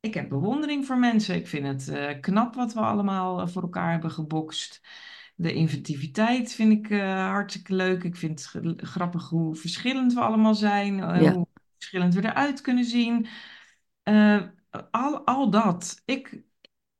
[0.00, 1.34] Ik heb bewondering voor mensen.
[1.34, 4.80] Ik vind het eh, knap wat we allemaal eh, voor elkaar hebben gebokst.
[5.34, 8.02] De inventiviteit vind ik eh, hartstikke leuk.
[8.02, 10.96] Ik vind het grappig hoe verschillend we allemaal zijn.
[10.96, 11.32] Ja.
[11.32, 13.26] hoe verschillend we eruit kunnen zien.
[14.90, 16.02] Al, al dat.
[16.04, 16.42] Ik,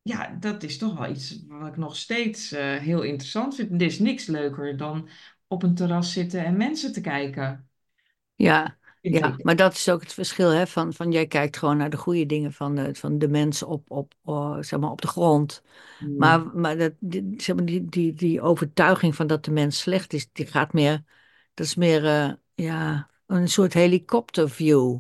[0.03, 3.71] ja, dat is toch wel iets wat ik nog steeds heel interessant vind.
[3.71, 5.09] Er is niks leuker dan
[5.47, 7.69] op een terras zitten en mensen te kijken,
[8.35, 8.79] Ja,
[9.13, 11.97] ja, maar dat is ook het verschil, hè, van, van jij kijkt gewoon naar de
[11.97, 15.63] goede dingen van de, van de mensen op, op, oh, zeg maar op de grond.
[15.99, 16.17] Hmm.
[16.17, 20.13] Maar, maar, dat, die, zeg maar die, die, die overtuiging van dat de mens slecht
[20.13, 21.03] is, die gaat meer,
[21.55, 24.99] dat is meer, eh, ja, een soort helikopterview.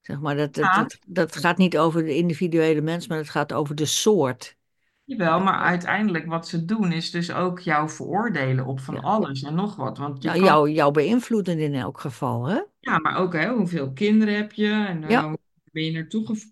[0.00, 3.52] Zeg maar, dat, dat, dat, dat gaat niet over de individuele mens, maar het gaat
[3.52, 4.56] over de soort.
[5.04, 9.00] Jawel, maar uiteindelijk wat ze doen is dus ook jou veroordelen op van Ja.
[9.00, 9.98] alles en nog wat.
[9.98, 12.60] Want je Nou, kan, jou, jou beïnvloeden in elk geval, hè?
[12.80, 15.38] Ja, maar ook hè, hoeveel kinderen heb je en Ja, hoe
[15.72, 16.44] ben je naartoe gev-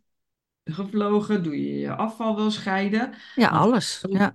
[0.65, 1.43] gevlogen?
[1.43, 3.15] Doe je je afval wel scheiden?
[3.35, 4.07] ja, Want alles.
[4.11, 4.35] ook, Ja,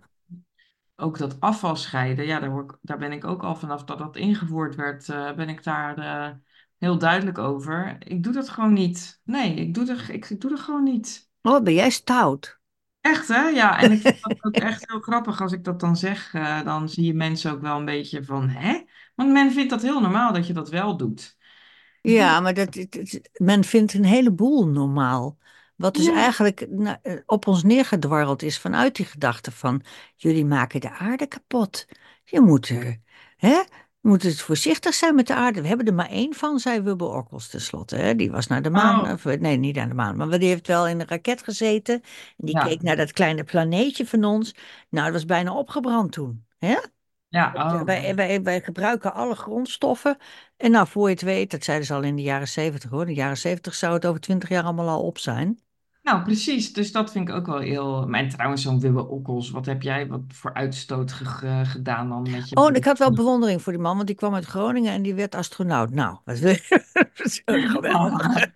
[0.95, 3.97] ook dat afval scheiden, ja, daar, word ik- daar ben ik ook al vanaf dat
[3.97, 6.35] dat ingevoerd werd, eh, ben ik daar eh,
[6.77, 7.97] heel duidelijk over.
[8.07, 9.21] Ik doe dat gewoon niet.
[9.23, 11.29] Nee, ik doe er, ik, ik doe dat gewoon niet.
[11.43, 12.59] oh, ben jij stout?
[13.01, 13.41] Echt, hè?
[13.47, 16.33] Ja, en ik vind dat ook echt heel grappig als ik dat dan zeg.
[16.33, 18.83] eh, dan zie je mensen ook wel een beetje van, hè?
[19.15, 21.37] Want men vindt dat heel normaal dat je dat wel doet.
[22.01, 25.37] Ja, maar dat, het- het- men vindt een heleboel normaal.
[25.75, 26.15] Wat dus Ja.
[26.15, 29.81] eigenlijk nou, eh, op ons neergedwarreld is vanuit die gedachte van
[30.15, 31.85] jullie maken de aarde kapot.
[32.23, 32.99] Je moet er,
[33.37, 33.61] hè?
[34.01, 35.61] Moet het voorzichtig zijn met de aarde.
[35.61, 37.95] We hebben er maar één van, zei Wubbe Okkels tenslotte.
[37.95, 38.15] Hè?
[38.15, 40.67] Die was naar de maan, Oh, of, nee, niet naar de maan, maar die heeft
[40.67, 41.93] wel in een raket gezeten.
[42.37, 42.63] En die ja.
[42.63, 44.55] keek naar dat kleine planeetje van ons.
[44.89, 46.45] Nou, dat was bijna opgebrand toen.
[46.57, 46.75] Hè?
[47.31, 50.17] Ja, oh, Wij, wij, wij gebruiken alle grondstoffen.
[50.57, 53.01] En nou, voor je het weet, dat zeiden ze al in de jaren zeventig hoor.
[53.01, 55.59] In de jaren zeventig zou het over twintig jaar allemaal al op zijn.
[56.03, 56.73] nou precies.
[56.73, 58.09] Dus dat vind ik ook wel heel...
[58.11, 62.21] En trouwens, zo'n Wubbe Okkels, wat heb jij wat voor uitstoot ge- ge- gedaan dan
[62.21, 64.93] met je Oh, ik had wel bewondering voor die man, want die kwam uit Groningen
[64.93, 65.89] en die werd astronaut.
[65.89, 66.83] Nou, wat wil je?
[67.69, 68.47] Geweldig.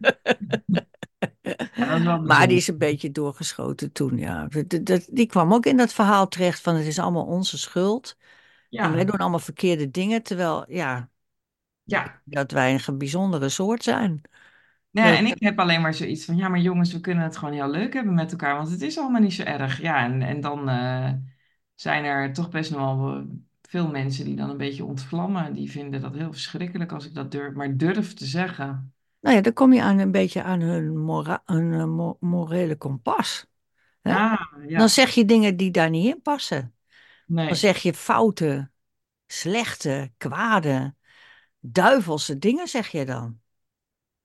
[1.76, 4.48] Ja, Maar die is een beetje doorgeschoten toen, ja.
[4.48, 8.18] Dat- dat- Die kwam ook in dat verhaal terecht van het is allemaal onze schuld.
[8.80, 11.10] En wij Ja, doen allemaal verkeerde dingen, terwijl, ja,
[11.86, 12.22] ja.
[12.24, 14.22] dat wij een bijzondere soort zijn.
[15.00, 17.54] Eh, en ik heb alleen maar zoiets van, ja, maar jongens, we kunnen het gewoon
[17.54, 19.82] heel leuk hebben met elkaar, want het is allemaal niet zo erg.
[19.82, 21.14] Ja, en, en dan eh,
[21.76, 23.24] zijn er toch best nog wel eh,
[23.62, 25.54] veel mensen die dan een beetje ontvlammen.
[25.54, 28.94] Die vinden dat heel verschrikkelijk als ik dat durf, maar durf te zeggen.
[29.20, 33.46] Nou ja, dan kom je aan een beetje aan hun, mora hun mo- morele kompas.
[34.02, 34.18] Hè?
[34.18, 34.38] Ah,
[34.74, 36.75] Dan ja, zeg je dingen die daar niet in passen.
[37.26, 37.56] Dan nee.
[37.56, 38.72] zeg je foute,
[39.28, 40.96] slechte, kwade,
[41.60, 43.42] duivelse dingen, zeg je dan.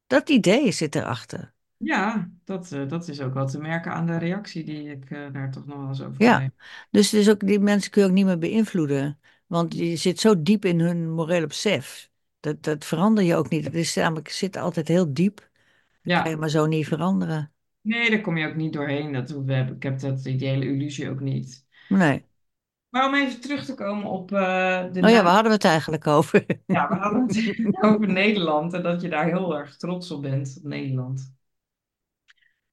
[0.06, 1.54] Dat idee zit erachter.
[1.76, 5.32] Ja, dat, eh, dat is ook wel te merken aan de reactie die ik eh,
[5.32, 6.50] daar toch nog wel eens over Ja, krijg.
[6.90, 9.20] dus, dus ook, die mensen kun je ook niet meer beïnvloeden.
[9.46, 12.10] Want je zit zo diep in hun morele besef.
[12.40, 13.64] Dat, dat verander je ook niet.
[13.64, 15.50] Het is namelijk, zit altijd heel diep.
[16.02, 17.52] Dat kan je Ja, maar zo niet veranderen.
[17.80, 19.12] nee, daar kom je ook niet doorheen.
[19.12, 21.66] Dat, we ik heb dat, die hele illusie ook niet.
[21.88, 22.24] Nee.
[22.90, 24.38] Maar om even terug te komen op eh,
[24.92, 26.46] de Oh ja, waar hadden we het eigenlijk over?
[26.66, 30.56] Ja, we hadden het over Nederland en dat je daar heel erg trots op bent,
[30.58, 31.32] op Nederland.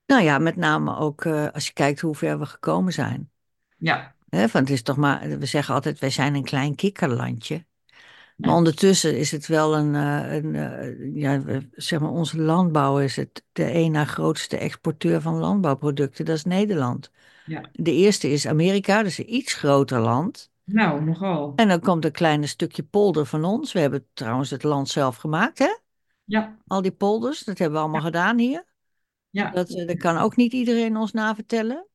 [0.06, 3.32] Nou ja, met name ook eh, als je kijkt hoe ver we gekomen zijn.
[4.30, 7.66] Ja, van het is toch maar, we zeggen altijd, wij zijn een klein kikkerlandje.
[8.36, 13.00] Maar ja, ondertussen is het wel een, eh, een eh, ja, zeg maar, onze landbouw
[13.00, 17.12] is het de één na grootste exporteur van landbouwproducten, dat is Nederland.
[17.48, 17.70] Ja.
[17.72, 20.52] De eerste is Amerika, dat is een iets groter land.
[20.64, 21.54] Nou, nogal.
[21.56, 23.74] En dan komt een kleine stukje polder van ons.
[23.74, 25.78] We hebben trouwens het land zelf gemaakt, hè?
[26.24, 28.66] Ja, Al die polders, dat hebben we allemaal ja, gedaan hier.
[29.30, 29.50] ja.
[29.52, 31.88] Dat, eh, dat kan ook niet iedereen ons navertellen.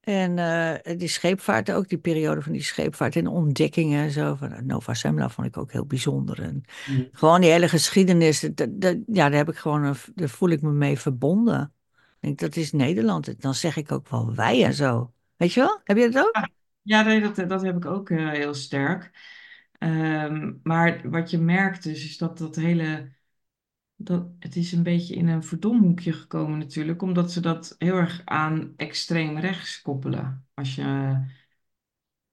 [0.00, 4.34] En eh, die scheepvaart ook, die periode van die scheepvaart en ontdekkingen en zo.
[4.34, 6.42] Van eh, Nova Zembla vond ik ook heel bijzonder.
[6.42, 7.08] En Mm.
[7.12, 10.62] gewoon die hele geschiedenis, dat, dat- ja, daar heb ik gewoon, een, daar voel ik
[10.62, 11.74] me mee verbonden.
[12.26, 13.40] Denk, dat is Nederland.
[13.42, 15.12] Dan zeg ik ook wel wij en zo.
[15.36, 15.80] Weet je wel?
[15.84, 16.48] Heb je dat ook?
[16.82, 19.10] Ja, nee, dat, dat heb ik ook eh, heel sterk.
[19.78, 23.14] Ehm, maar wat je merkt dus, is dat dat hele...
[23.96, 28.22] Dat, het is een beetje in een verdomhoekje gekomen natuurlijk, omdat ze dat heel erg
[28.24, 30.46] aan extreem rechts koppelen.
[30.54, 31.18] Als je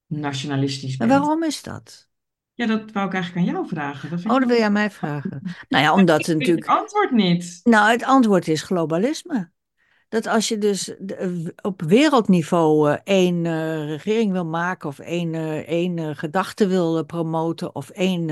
[0.08, 1.20] nationalistisch En bent.
[1.20, 2.10] waarom is dat?
[2.54, 4.10] Ja, dat wou ik eigenlijk aan jou vragen.
[4.10, 4.66] Dat vind Oh, dat wil wel...
[4.66, 5.42] jij mij vragen.
[5.70, 6.68] Nou ja, omdat het Ik weet het natuurlijk...
[6.68, 7.60] antwoord niet.
[7.64, 9.52] Nou, het antwoord is globalisme.
[10.14, 11.30] Dat als je dus eh,
[11.62, 15.34] op wereldniveau eh, één eh, regering wil maken of één,
[15.66, 18.28] één gedachte wil promoten of één,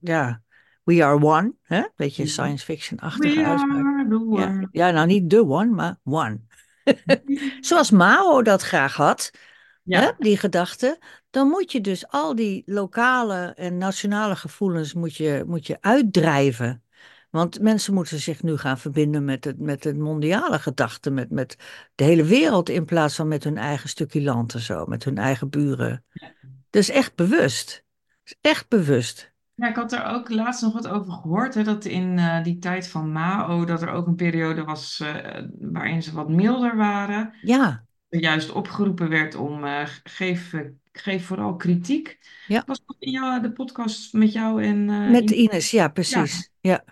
[0.00, 0.42] ja,
[0.84, 1.82] we are one, hè?
[1.96, 3.84] Beetje science fiction-achtige We uitspraak.
[3.84, 6.40] are the Ja, ja, nou niet de one, maar one.
[7.60, 9.30] Zoals Mao dat graag had,
[9.84, 10.98] hè, die gedachte,
[11.30, 16.82] dan moet je dus al die lokale en nationale gevoelens moet je, moet je uitdrijven.
[17.30, 21.56] Want mensen moeten zich nu gaan verbinden met het, met het mondiale gedachte, met, met
[21.94, 25.18] de hele wereld, in plaats van met hun eigen stukje land en zo, met hun
[25.18, 26.04] eigen buren.
[26.70, 27.84] Dat is echt bewust.
[28.24, 29.32] Is echt bewust.
[29.54, 32.58] ja, ik had er ook laatst nog wat over gehoord, hè, dat in eh, die
[32.58, 37.34] tijd van Mao, dat er ook een periode was eh, waarin ze wat milder waren.
[37.42, 40.54] Ja, Er juist opgeroepen werd om eh, geef,
[40.92, 42.18] geef vooral kritiek.
[42.46, 42.62] ja.
[42.66, 46.36] Was dat in jou, de podcast met jou en Met in- Ines, ja, Ja, precies.
[46.36, 46.48] Ja.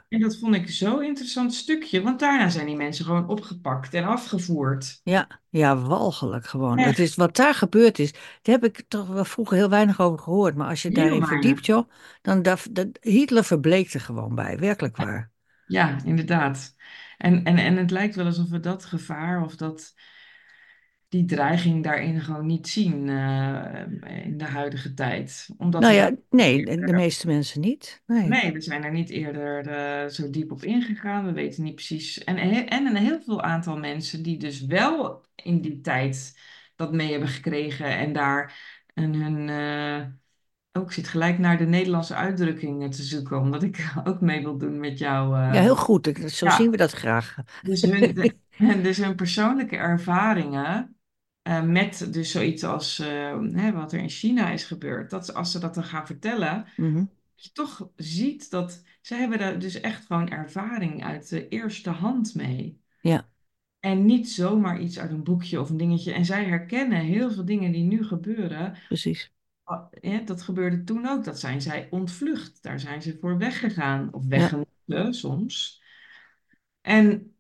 [0.09, 4.05] En dat vond ik zo'n interessant stukje, want daarna zijn die mensen gewoon opgepakt en
[4.05, 5.01] afgevoerd.
[5.05, 6.79] Ja, ja, walgelijk gewoon.
[6.79, 10.19] Echt, is wat daar gebeurd is, daar heb ik toch wel vroeger heel weinig over
[10.19, 10.55] gehoord.
[10.55, 11.41] Maar als je heel daarin weinig.
[11.41, 11.91] verdiept, joh,
[12.23, 15.31] dan dat, dat, Hitler verbleekt er gewoon bij, werkelijk waar.
[15.67, 16.75] Ja, inderdaad.
[17.19, 19.95] En, en, en het lijkt wel alsof we dat gevaar of dat,
[21.09, 25.49] die dreiging daarin gewoon niet zien eh, in de huidige tijd.
[25.59, 28.03] Omdat Nou ja, nee, de meeste mensen niet.
[28.07, 28.29] Nee.
[28.29, 31.25] nee, we zijn er niet eerder eh, zo diep op ingegaan.
[31.25, 32.25] We weten niet precies.
[32.25, 32.37] En,
[32.69, 36.39] en een heel veel aantal mensen die dus wel in die tijd
[36.77, 38.59] dat mee hebben gekregen en daar
[38.95, 39.49] een, hun.
[39.49, 40.07] eh,
[40.73, 44.81] ook zit gelijk naar de Nederlandse uitdrukkingen te zoeken, omdat ik ook mee wil doen
[44.81, 45.37] met jou.
[45.37, 46.11] Ja, heel goed.
[46.27, 47.35] Zo zien we dat graag.
[47.61, 50.97] dus hun, de- en dus hun persoonlijke ervaringen
[51.49, 55.11] eh, met dus zoiets als eh, hè, wat er in China is gebeurd.
[55.11, 59.59] Dat als ze dat dan gaan vertellen, dat je toch ziet dat ze hebben daar
[59.59, 62.81] dus echt gewoon ervaring uit de eerste hand mee.
[63.01, 63.29] Ja,
[63.81, 66.13] En niet zomaar iets uit een boekje of een dingetje.
[66.13, 69.33] En zij herkennen heel veel dingen die nu gebeuren precies.
[70.25, 71.25] dat gebeurde toen ook.
[71.25, 72.63] Dat zijn zij ontvlucht.
[72.63, 74.13] Daar zijn ze voor weggegaan.
[74.13, 74.29] Of Ja.
[74.29, 75.83] weggemoeten soms.
[76.81, 77.38] En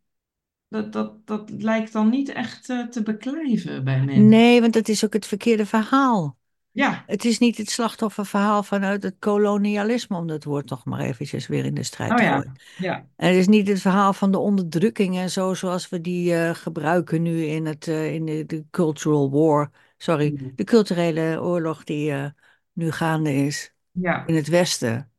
[0.68, 4.28] dat, dat, dat lijkt dan niet echt eh, te beklijven bij mensen.
[4.28, 6.36] Nee, want dat is ook het verkeerde verhaal.
[6.72, 11.46] Ja, Het is niet het slachtofferverhaal vanuit het kolonialisme, om dat woord toch maar eventjes
[11.46, 12.36] weer in de strijd oh te ja.
[12.36, 12.56] gooien.
[12.76, 16.34] Ja, En het is niet het verhaal van de onderdrukking en zo, zoals we die
[16.34, 19.70] eh, gebruiken nu in, het, eh, in de, de cultural war.
[19.96, 20.52] Sorry, Mm.
[20.56, 22.32] de culturele oorlog die
[22.72, 25.12] nu gaande is ja, in het Westen.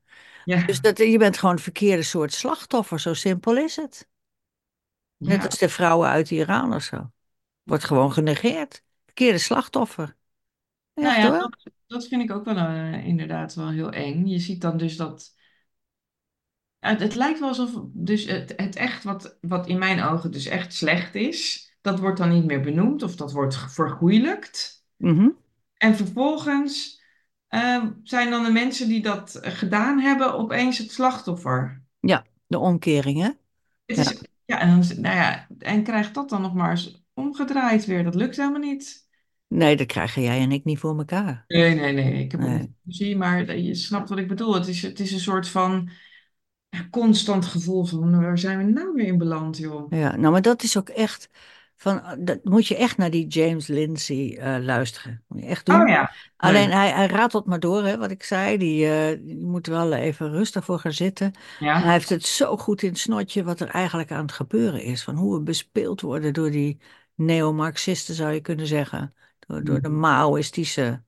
[0.44, 4.09] ja, Dus dat, je bent gewoon het verkeerde soort slachtoffer, zo simpel is het.
[5.20, 7.12] Net als de vrouwen uit Iran of zo.
[7.64, 8.84] Wordt gewoon genegeerd.
[9.06, 10.16] Verkeerde slachtoffer.
[10.94, 14.26] Nou ja, dat, dat vind ik ook wel eh, inderdaad wel heel eng.
[14.26, 15.38] Je ziet dan dus dat.
[16.80, 20.46] Het, het lijkt wel alsof dus het, het echt wat, wat in mijn ogen dus
[20.46, 24.86] echt slecht is, dat wordt dan niet meer benoemd of dat wordt vergoeilijkt.
[24.98, 25.30] Mhm.
[25.78, 27.04] En vervolgens
[27.48, 31.84] eh, zijn dan de mensen die dat gedaan hebben opeens het slachtoffer.
[32.00, 33.30] Ja, de omkering hè.
[33.86, 34.02] Het Ja.
[34.02, 38.04] is, ja, en, dan, nou ja, en krijgt dat dan nog maar eens omgedraaid weer.
[38.04, 39.08] Dat lukt helemaal niet.
[39.48, 41.46] Nee, dat krijgen jij en ik niet voor elkaar.
[41.48, 42.24] Nee, nee, nee.
[42.24, 42.58] Ik heb Nee.
[42.60, 44.54] niet zie, maar je snapt wat ik bedoel.
[44.54, 45.90] Het is, het is een soort van
[46.70, 49.92] ja, constant gevoel van waar zijn we nou weer in beland, joh?
[49.92, 51.30] Ja, nou, maar dat is ook echt
[51.82, 55.24] van, dat moet je echt naar die James Lindsay eh, luisteren.
[55.28, 55.82] Moet je echt doen.
[55.82, 56.12] Oh ja.
[56.38, 58.58] Alleen hij, hij ratelt maar door, hè, wat ik zei.
[58.58, 61.34] Die, eh, die moet er wel even rustig voor gaan zitten.
[61.58, 61.82] Ja.
[61.82, 65.04] Hij heeft het zo goed in het snotje wat er eigenlijk aan het gebeuren is.
[65.04, 66.80] Van hoe we bespeeld worden door die
[67.16, 69.14] neo-Marxisten, zou je kunnen zeggen.
[69.40, 70.00] Door, door de Mhm.
[70.00, 71.04] Maoïstische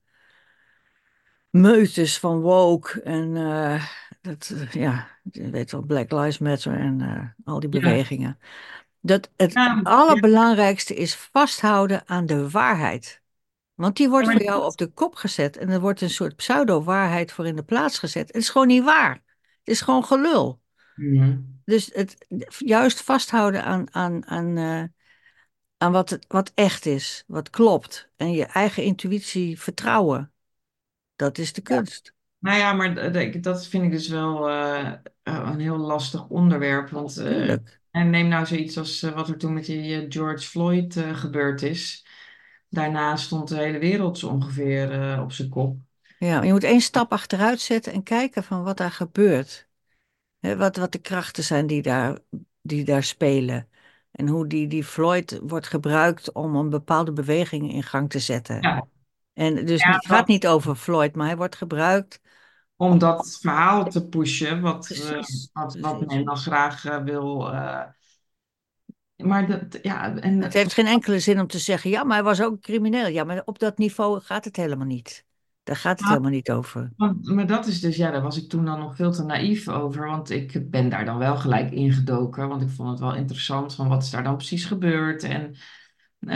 [1.50, 3.86] meutes van woke en eh,
[4.22, 7.70] dat, eh, ja, je weet wel, Black Lives Matter en eh, al die
[8.20, 8.38] Ja.
[9.02, 9.80] Dat het Ja, ja.
[9.84, 13.22] allerbelangrijkste is vasthouden aan de waarheid.
[13.74, 17.32] Want die wordt voor jou op de kop gezet en er wordt een soort pseudo-waarheid
[17.32, 18.28] voor in de plaats gezet.
[18.28, 19.14] Het is gewoon niet waar.
[19.14, 20.60] Het is gewoon gelul.
[20.96, 21.38] Mhm.
[21.66, 22.26] Dus het
[22.58, 24.84] juist vasthouden aan, aan, aan, eh,
[25.78, 28.10] aan wat, wat echt is, wat klopt.
[28.18, 30.32] En je eigen intuïtie vertrouwen.
[31.16, 32.14] Dat is de kunst.
[32.40, 33.12] Nou ja, maar
[33.42, 34.92] dat vind ik dus wel eh,
[35.24, 36.90] een heel lastig onderwerp.
[36.90, 37.56] Want eh.
[37.92, 41.62] En neem nou zoiets als eh, wat er toen met die George Floyd eh, gebeurd
[41.62, 42.06] is.
[42.70, 45.78] Daarna stond de hele wereld zo ongeveer eh, op zijn kop.
[46.20, 49.68] Ja, je moet één stap achteruit zetten en kijken van wat daar gebeurt.
[50.40, 52.18] Wat, wat de krachten zijn die daar,
[52.62, 53.68] die daar spelen.
[54.12, 58.62] En hoe die, die Floyd wordt gebruikt om een bepaalde beweging in gang te zetten.
[58.62, 58.88] Ja,
[59.34, 62.22] En dus Ja, het gaat dat- niet over Floyd, maar hij wordt gebruikt.
[62.82, 65.20] Om dat verhaal te pushen, wat, eh,
[65.54, 67.54] wat, wat men dan graag eh, wil.
[67.54, 67.82] eh,
[69.16, 72.24] maar dat, ja, en Het heeft geen enkele zin om te zeggen, ja, maar hij
[72.26, 73.08] was ook crimineel.
[73.08, 75.26] Ja, maar op dat niveau gaat het helemaal niet.
[75.64, 76.92] Daar gaat het helemaal niet over.
[76.96, 79.68] Want, maar dat is dus, ja, daar was ik toen dan nog veel te naïef
[79.68, 80.06] over.
[80.08, 82.48] Want ik ben daar dan wel gelijk ingedoken.
[82.48, 85.24] Want ik vond het wel interessant van wat is daar dan precies gebeurd.
[85.24, 85.56] En
[86.28, 86.36] eh,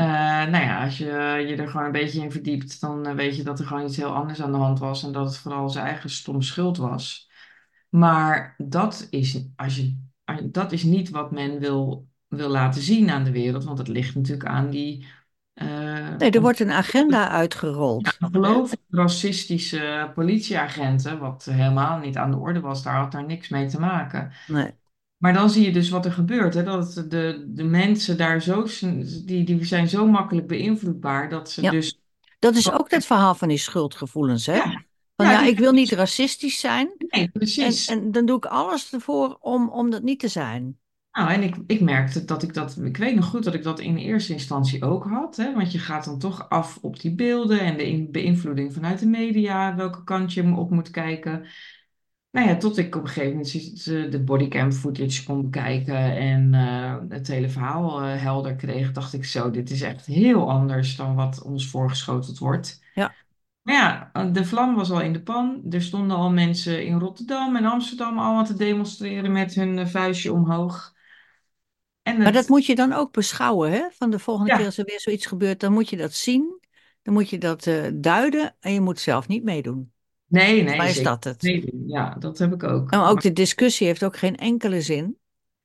[0.52, 1.06] nou ja, als je
[1.48, 3.98] je er gewoon een beetje in verdiept, dan eh, weet je dat er gewoon iets
[3.98, 5.04] heel anders aan de hand was.
[5.04, 7.30] En dat het vooral zijn eigen stom schuld was.
[7.90, 9.98] Maar dat is, als je,
[10.52, 13.64] dat is niet wat men wil, wil laten zien aan de wereld.
[13.64, 15.08] Want het ligt natuurlijk aan die.
[15.54, 18.18] eh, Nee, er wordt een agenda uitgerold.
[18.22, 23.68] Ongelooflijk racistische politieagenten, wat helemaal niet aan de orde was, daar had daar niks mee
[23.68, 24.32] te maken.
[24.46, 24.72] Nee.
[25.18, 26.64] Maar dan zie je dus wat er gebeurt, hè?
[26.64, 28.66] Dat de, de mensen daar zo,
[29.26, 31.72] die, die zijn zo makkelijk beïnvloedbaar, dat ze Ja.
[31.72, 32.00] dus...
[32.40, 34.56] Dat is ook het verhaal van die schuldgevoelens, hè?
[34.56, 34.84] Ja,
[35.16, 36.94] Van Ja, die- ik wil niet racistisch zijn.
[36.98, 37.88] nee, En, precies.
[37.88, 40.78] en dan doe ik alles ervoor om, om dat niet te zijn.
[41.12, 43.80] Nou, en ik, ik merkte dat ik dat, ik weet nog goed dat ik dat
[43.80, 45.54] in eerste instantie ook had, hè?
[45.54, 49.08] Want je gaat dan toch af op die beelden en de in- beïnvloeding vanuit de
[49.08, 51.46] media, welke kant je op moet kijken.
[52.36, 56.54] Nou ja, tot ik op een gegeven moment de de bodycam footage kon bekijken en
[56.54, 60.96] eh, het hele verhaal eh, helder kreeg, dacht ik zo, dit is echt heel anders
[60.96, 62.84] dan wat ons voorgeschoteld wordt.
[62.94, 63.14] Ja.
[63.62, 65.62] Maar ja, de vlam was al in de pan.
[65.70, 70.34] Er stonden al mensen in Rotterdam en Amsterdam allemaal te demonstreren met hun eh, vuistje
[70.34, 70.94] omhoog.
[72.04, 73.88] En Maar dat moet je dan ook beschouwen, hè?
[73.92, 74.58] Van de volgende Ja.
[74.58, 76.60] keer als er weer zoiets gebeurt, dan moet je dat zien.
[77.02, 79.94] Dan moet je dat eh, duiden en je moet zelf niet meedoen.
[80.28, 81.42] Nee, nee, mij is zeker dat het.
[81.42, 82.92] Nee, ja, dat heb ik ook.
[82.92, 85.18] En ook Maar- de discussie heeft ook geen enkele zin.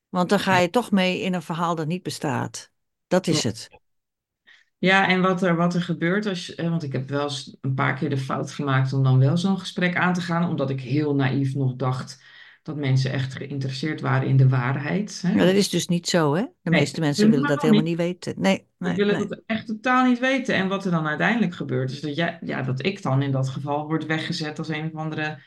[0.09, 2.71] Want dan ga je toch mee in een verhaal dat niet bestaat.
[3.07, 3.69] Dat is het.
[4.77, 7.73] Ja, en wat er, wat er gebeurt als eh, want ik heb wel eens een
[7.73, 10.81] paar keer de fout gemaakt om dan wel zo'n gesprek aan te gaan, omdat ik
[10.81, 12.23] heel naïef nog dacht
[12.61, 15.21] dat mensen echt geïnteresseerd waren in de waarheid.
[15.27, 15.35] Hè?
[15.35, 16.41] Dat is dus niet zo, hè?
[16.41, 18.33] De Nee, meeste mensen willen dat helemaal niet weten.
[18.37, 19.27] Nee, nee, willen nee.
[19.27, 20.55] dat echt totaal niet weten.
[20.55, 23.49] En wat er dan uiteindelijk gebeurt, is dat, jij, ja, dat ik dan in dat
[23.49, 25.41] geval word weggezet als een of andere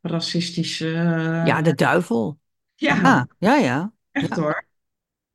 [0.00, 0.88] racistische.
[0.88, 2.38] Ja, eh, de duivel.
[2.74, 3.92] ja, Ja, ja, ja.
[4.12, 4.42] echt Ja.
[4.42, 4.64] hoor.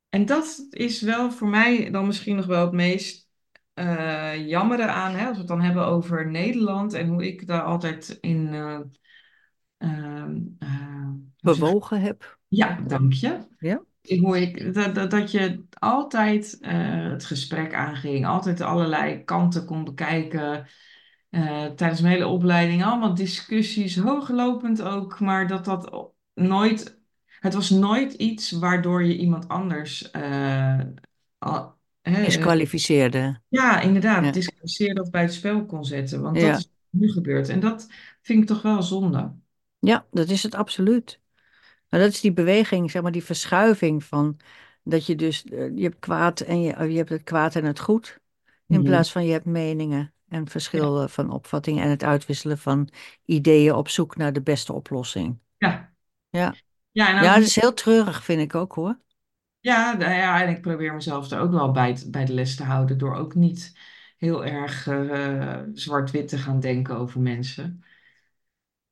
[0.08, 3.30] En dat is wel voor mij dan misschien nog wel het meest
[3.74, 7.62] eh jammere aan, hè, als we het dan hebben over Nederland en hoe ik daar
[7.62, 8.54] altijd in.
[8.54, 9.71] eh, ehm, eh, hoe zeg-
[11.40, 12.38] Bewogen heb.
[12.48, 13.38] Ja, dank je.
[13.58, 13.82] Ja.
[14.20, 19.84] hoe ik, dat, dat, dat je altijd eh, het gesprek aanging, altijd allerlei kanten kon
[19.84, 20.66] bekijken.
[21.30, 26.98] eh, tijdens mijn hele opleiding allemaal discussies, hooglopend ook, maar dat dat nooit,
[27.40, 30.78] het was nooit iets waardoor je iemand anders, eh,
[31.38, 33.40] al- hè, kwalificeerde.
[33.48, 34.30] ja, inderdaad, Ja.
[34.30, 37.88] discussieerde of bij het spel kon zetten, want dat is nu gebeurd en dat
[38.22, 39.32] vind ik toch wel zonde.
[39.82, 41.20] Ja, dat is het absoluut.
[41.88, 44.36] Maar dat is die beweging, zeg maar, die verschuiving van
[44.84, 47.80] dat je dus, eh, je hebt kwaad en je, je hebt het kwaad en het
[47.80, 48.20] goed,
[48.66, 48.84] in Mhm.
[48.84, 52.88] plaats van je hebt meningen en verschillen van opvattingen en het uitwisselen van
[53.24, 55.38] ideeën op zoek naar de beste oplossing.
[55.58, 55.92] Ja,
[56.30, 56.54] Ja,
[56.92, 58.98] ja, en ja dat is heel treurig, vind ik ook hoor.
[59.60, 62.64] Ja, nou ja, en ik probeer mezelf er ook wel bij, bij de les te
[62.64, 63.78] houden door ook niet
[64.16, 67.84] heel erg eh, zwart-wit te gaan denken over mensen.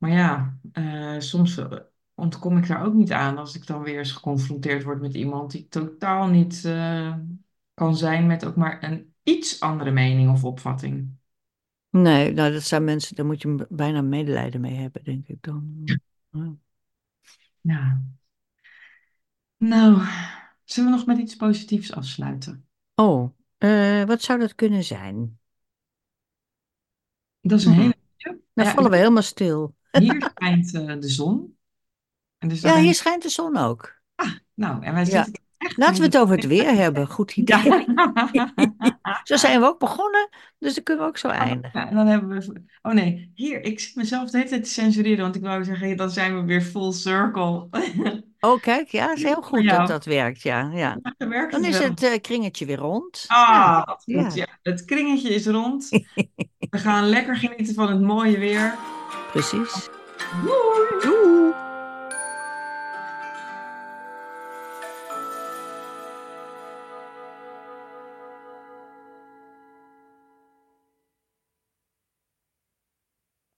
[0.01, 1.73] Maar ja, eh, soms eh,
[2.15, 5.51] ontkom ik daar ook niet aan als ik dan weer eens geconfronteerd word met iemand
[5.51, 7.17] die totaal niet eh,
[7.75, 11.19] kan zijn met ook maar een iets andere mening of opvatting.
[11.91, 15.83] Nee, nou, dat zijn mensen, daar moet je bijna medelijden mee hebben, denk ik dan.
[16.31, 16.55] Ja.
[17.61, 18.01] Ja.
[19.57, 20.01] Nou,
[20.65, 22.69] zullen we nog met iets positiefs afsluiten?
[22.95, 23.31] Oh,
[24.07, 25.39] wat zou dat kunnen zijn?
[27.41, 27.81] Dat is een Hmm.
[27.81, 27.97] hele.
[28.55, 29.75] Dan Ja, vallen we helemaal stil.
[29.91, 31.57] Hier schijnt eh, de zon.
[32.39, 33.99] En dus Ja, hier ik- schijnt de zon ook.
[34.55, 35.25] Nou, en wij Ja.
[35.25, 37.07] zitten echt Laten we het over het weer hebben.
[37.09, 37.85] Goed idee.
[38.33, 38.53] Ja.
[39.25, 40.29] Zo zijn we ook begonnen,
[40.59, 41.81] dus dan kunnen we ook zo eindigen.
[41.81, 42.63] Ja, en dan hebben we...
[42.83, 45.97] Oh nee, hier, ik zit mezelf de hele tijd te censureren, want ik wou zeggen,
[45.97, 47.69] dan zijn we weer full circle.
[48.43, 50.71] Oh, kijk, ja, het is heel goed dat dat werkt, ja.
[50.73, 50.99] ja.
[51.51, 53.25] Dan is het eh, kringetje weer rond.
[53.27, 54.23] Ah, Ja.
[54.23, 54.35] goed.
[54.35, 54.47] Ja.
[54.63, 55.89] Het kringetje is rond.
[56.71, 58.75] We gaan lekker genieten van het mooie weer.
[59.33, 59.91] Precies.
[60.43, 61.01] Doei!
[61.03, 61.70] Doei!